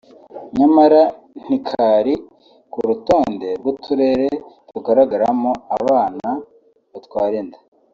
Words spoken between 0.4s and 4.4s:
nyamara ntikari ku rutonde rw’uturere